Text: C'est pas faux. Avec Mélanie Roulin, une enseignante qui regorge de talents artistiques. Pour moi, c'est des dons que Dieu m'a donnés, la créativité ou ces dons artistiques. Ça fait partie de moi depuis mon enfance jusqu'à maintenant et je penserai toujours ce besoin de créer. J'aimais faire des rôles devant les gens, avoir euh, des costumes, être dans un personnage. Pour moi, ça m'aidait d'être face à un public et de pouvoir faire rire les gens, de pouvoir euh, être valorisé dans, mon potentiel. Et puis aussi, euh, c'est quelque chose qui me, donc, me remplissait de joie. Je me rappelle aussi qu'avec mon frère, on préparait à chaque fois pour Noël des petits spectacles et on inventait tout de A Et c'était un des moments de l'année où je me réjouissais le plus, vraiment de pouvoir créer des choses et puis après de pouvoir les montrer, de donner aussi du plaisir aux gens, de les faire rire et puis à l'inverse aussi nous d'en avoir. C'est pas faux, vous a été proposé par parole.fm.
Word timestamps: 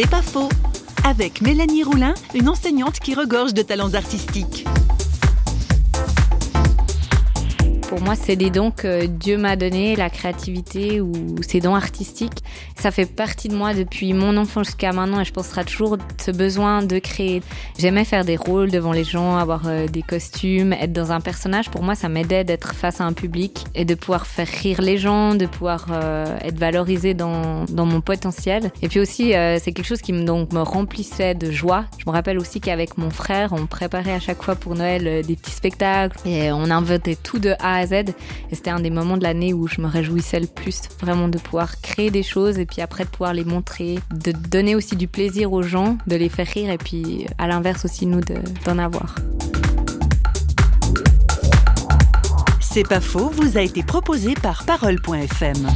C'est 0.00 0.08
pas 0.08 0.22
faux. 0.22 0.48
Avec 1.04 1.40
Mélanie 1.40 1.82
Roulin, 1.82 2.14
une 2.32 2.48
enseignante 2.48 3.00
qui 3.00 3.16
regorge 3.16 3.52
de 3.52 3.62
talents 3.62 3.94
artistiques. 3.94 4.64
Pour 7.88 8.02
moi, 8.02 8.16
c'est 8.16 8.36
des 8.36 8.50
dons 8.50 8.70
que 8.70 9.06
Dieu 9.06 9.38
m'a 9.38 9.56
donnés, 9.56 9.96
la 9.96 10.10
créativité 10.10 11.00
ou 11.00 11.14
ces 11.40 11.58
dons 11.58 11.74
artistiques. 11.74 12.44
Ça 12.76 12.90
fait 12.90 13.06
partie 13.06 13.48
de 13.48 13.56
moi 13.56 13.72
depuis 13.72 14.12
mon 14.12 14.36
enfance 14.36 14.66
jusqu'à 14.66 14.92
maintenant 14.92 15.20
et 15.20 15.24
je 15.24 15.32
penserai 15.32 15.64
toujours 15.64 15.96
ce 16.22 16.30
besoin 16.30 16.82
de 16.82 16.98
créer. 16.98 17.42
J'aimais 17.78 18.04
faire 18.04 18.26
des 18.26 18.36
rôles 18.36 18.70
devant 18.70 18.92
les 18.92 19.04
gens, 19.04 19.38
avoir 19.38 19.62
euh, 19.66 19.86
des 19.86 20.02
costumes, 20.02 20.74
être 20.74 20.92
dans 20.92 21.12
un 21.12 21.22
personnage. 21.22 21.70
Pour 21.70 21.82
moi, 21.82 21.94
ça 21.94 22.10
m'aidait 22.10 22.44
d'être 22.44 22.74
face 22.74 23.00
à 23.00 23.04
un 23.04 23.14
public 23.14 23.64
et 23.74 23.86
de 23.86 23.94
pouvoir 23.94 24.26
faire 24.26 24.48
rire 24.48 24.82
les 24.82 24.98
gens, 24.98 25.34
de 25.34 25.46
pouvoir 25.46 25.86
euh, 25.90 26.26
être 26.42 26.58
valorisé 26.58 27.14
dans, 27.14 27.64
mon 27.74 28.02
potentiel. 28.02 28.70
Et 28.82 28.88
puis 28.88 29.00
aussi, 29.00 29.34
euh, 29.34 29.58
c'est 29.58 29.72
quelque 29.72 29.86
chose 29.86 30.02
qui 30.02 30.12
me, 30.12 30.24
donc, 30.24 30.52
me 30.52 30.60
remplissait 30.60 31.34
de 31.34 31.50
joie. 31.50 31.86
Je 31.96 32.04
me 32.06 32.12
rappelle 32.12 32.38
aussi 32.38 32.60
qu'avec 32.60 32.98
mon 32.98 33.08
frère, 33.08 33.54
on 33.54 33.66
préparait 33.66 34.12
à 34.12 34.20
chaque 34.20 34.42
fois 34.42 34.56
pour 34.56 34.74
Noël 34.74 35.24
des 35.24 35.36
petits 35.36 35.52
spectacles 35.52 36.18
et 36.28 36.52
on 36.52 36.64
inventait 36.64 37.16
tout 37.16 37.38
de 37.38 37.54
A 37.60 37.77
Et 38.50 38.54
c'était 38.54 38.70
un 38.70 38.80
des 38.80 38.90
moments 38.90 39.16
de 39.16 39.22
l'année 39.22 39.52
où 39.52 39.66
je 39.66 39.80
me 39.80 39.86
réjouissais 39.86 40.40
le 40.40 40.46
plus, 40.46 40.82
vraiment 41.00 41.28
de 41.28 41.38
pouvoir 41.38 41.80
créer 41.80 42.10
des 42.10 42.22
choses 42.22 42.58
et 42.58 42.66
puis 42.66 42.82
après 42.82 43.04
de 43.04 43.08
pouvoir 43.08 43.34
les 43.34 43.44
montrer, 43.44 43.98
de 44.12 44.32
donner 44.32 44.74
aussi 44.74 44.96
du 44.96 45.08
plaisir 45.08 45.52
aux 45.52 45.62
gens, 45.62 45.96
de 46.06 46.16
les 46.16 46.28
faire 46.28 46.46
rire 46.46 46.70
et 46.70 46.78
puis 46.78 47.26
à 47.38 47.46
l'inverse 47.46 47.84
aussi 47.84 48.06
nous 48.06 48.20
d'en 48.64 48.78
avoir. 48.78 49.14
C'est 52.60 52.86
pas 52.86 53.00
faux, 53.00 53.30
vous 53.30 53.56
a 53.56 53.62
été 53.62 53.82
proposé 53.82 54.34
par 54.34 54.64
parole.fm. 54.64 55.66